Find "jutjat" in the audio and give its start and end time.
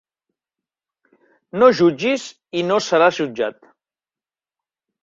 3.23-3.65